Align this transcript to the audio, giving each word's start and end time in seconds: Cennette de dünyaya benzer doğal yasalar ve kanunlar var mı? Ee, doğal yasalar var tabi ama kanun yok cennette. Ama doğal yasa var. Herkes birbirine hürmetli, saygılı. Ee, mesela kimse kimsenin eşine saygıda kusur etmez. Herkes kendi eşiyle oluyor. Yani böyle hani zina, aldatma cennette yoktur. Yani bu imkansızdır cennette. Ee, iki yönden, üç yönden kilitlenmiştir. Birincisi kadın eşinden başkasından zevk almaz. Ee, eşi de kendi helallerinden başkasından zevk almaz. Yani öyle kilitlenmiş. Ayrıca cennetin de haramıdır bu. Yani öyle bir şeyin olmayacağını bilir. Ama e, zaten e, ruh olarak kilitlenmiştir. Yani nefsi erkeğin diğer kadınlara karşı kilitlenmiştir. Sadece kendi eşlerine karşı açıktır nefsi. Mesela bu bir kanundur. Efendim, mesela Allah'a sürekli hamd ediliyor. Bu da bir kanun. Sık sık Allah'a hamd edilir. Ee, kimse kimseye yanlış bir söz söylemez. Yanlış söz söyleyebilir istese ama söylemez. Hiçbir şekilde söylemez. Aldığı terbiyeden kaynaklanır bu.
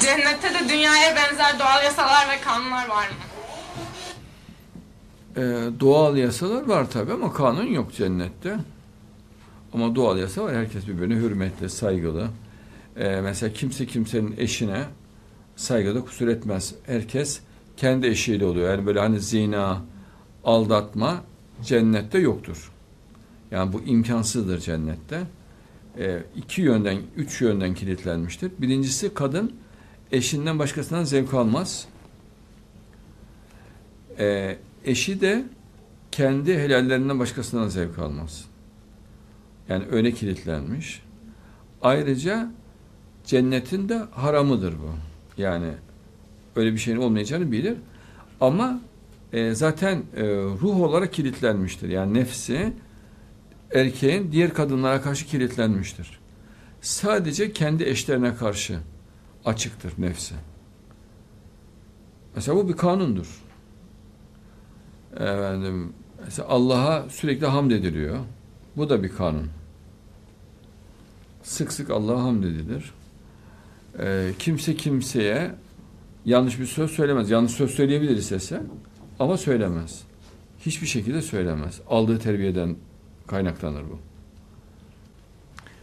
Cennette 0.00 0.54
de 0.54 0.68
dünyaya 0.68 1.16
benzer 1.16 1.58
doğal 1.58 1.84
yasalar 1.84 2.28
ve 2.28 2.40
kanunlar 2.40 2.88
var 2.88 3.08
mı? 3.08 3.14
Ee, 5.36 5.80
doğal 5.80 6.16
yasalar 6.16 6.68
var 6.68 6.90
tabi 6.90 7.12
ama 7.12 7.32
kanun 7.32 7.66
yok 7.66 7.92
cennette. 7.92 8.56
Ama 9.74 9.94
doğal 9.94 10.18
yasa 10.18 10.44
var. 10.44 10.54
Herkes 10.54 10.86
birbirine 10.86 11.14
hürmetli, 11.14 11.70
saygılı. 11.70 12.28
Ee, 12.96 13.20
mesela 13.20 13.52
kimse 13.52 13.86
kimsenin 13.86 14.34
eşine 14.38 14.84
saygıda 15.56 16.00
kusur 16.00 16.28
etmez. 16.28 16.74
Herkes 16.86 17.40
kendi 17.76 18.06
eşiyle 18.06 18.44
oluyor. 18.44 18.70
Yani 18.70 18.86
böyle 18.86 19.00
hani 19.00 19.20
zina, 19.20 19.82
aldatma 20.44 21.16
cennette 21.64 22.18
yoktur. 22.18 22.72
Yani 23.50 23.72
bu 23.72 23.82
imkansızdır 23.82 24.58
cennette. 24.58 25.20
Ee, 25.98 26.22
iki 26.36 26.62
yönden, 26.62 26.98
üç 27.16 27.40
yönden 27.40 27.74
kilitlenmiştir. 27.74 28.52
Birincisi 28.58 29.14
kadın 29.14 29.52
eşinden 30.12 30.58
başkasından 30.58 31.04
zevk 31.04 31.34
almaz. 31.34 31.88
Ee, 34.18 34.58
eşi 34.84 35.20
de 35.20 35.44
kendi 36.10 36.58
helallerinden 36.58 37.18
başkasından 37.18 37.68
zevk 37.68 37.98
almaz. 37.98 38.44
Yani 39.68 39.84
öyle 39.90 40.12
kilitlenmiş. 40.12 41.02
Ayrıca 41.82 42.50
cennetin 43.24 43.88
de 43.88 43.98
haramıdır 43.98 44.72
bu. 44.72 44.90
Yani 45.42 45.72
öyle 46.56 46.72
bir 46.72 46.78
şeyin 46.78 46.98
olmayacağını 46.98 47.52
bilir. 47.52 47.76
Ama 48.40 48.80
e, 49.32 49.54
zaten 49.54 50.02
e, 50.16 50.24
ruh 50.36 50.80
olarak 50.80 51.12
kilitlenmiştir. 51.12 51.88
Yani 51.88 52.14
nefsi 52.14 52.72
erkeğin 53.74 54.32
diğer 54.32 54.54
kadınlara 54.54 55.02
karşı 55.02 55.26
kilitlenmiştir. 55.26 56.20
Sadece 56.80 57.52
kendi 57.52 57.84
eşlerine 57.84 58.34
karşı 58.34 58.78
açıktır 59.44 59.92
nefsi. 59.98 60.34
Mesela 62.36 62.56
bu 62.56 62.68
bir 62.68 62.76
kanundur. 62.76 63.42
Efendim, 65.14 65.92
mesela 66.24 66.48
Allah'a 66.48 67.08
sürekli 67.08 67.46
hamd 67.46 67.70
ediliyor. 67.70 68.18
Bu 68.76 68.88
da 68.90 69.02
bir 69.02 69.08
kanun. 69.08 69.48
Sık 71.42 71.72
sık 71.72 71.90
Allah'a 71.90 72.22
hamd 72.22 72.44
edilir. 72.44 72.92
Ee, 73.98 74.32
kimse 74.38 74.76
kimseye 74.76 75.50
yanlış 76.24 76.60
bir 76.60 76.66
söz 76.66 76.90
söylemez. 76.90 77.30
Yanlış 77.30 77.52
söz 77.52 77.70
söyleyebilir 77.70 78.16
istese 78.16 78.62
ama 79.18 79.36
söylemez. 79.36 80.02
Hiçbir 80.60 80.86
şekilde 80.86 81.22
söylemez. 81.22 81.80
Aldığı 81.88 82.18
terbiyeden 82.18 82.76
kaynaklanır 83.26 83.82
bu. 83.82 84.11